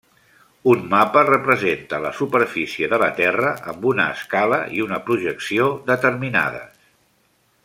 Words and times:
Un 0.69 0.79
mapa 0.93 1.21
representa 1.27 1.99
la 2.07 2.13
superfície 2.21 2.89
de 2.95 3.01
la 3.05 3.11
terra 3.21 3.53
amb 3.75 3.87
una 3.93 4.09
escala 4.17 4.61
i 4.79 4.85
una 4.89 5.03
projecció 5.11 5.73
determinades. 5.95 6.87